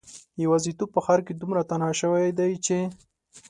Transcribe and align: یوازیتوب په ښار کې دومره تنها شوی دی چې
یوازیتوب 0.43 0.89
په 0.93 0.99
ښار 1.05 1.19
کې 1.25 1.33
دومره 1.33 1.61
تنها 1.69 1.91
شوی 2.01 2.27
دی 2.39 2.51
چې 2.65 2.77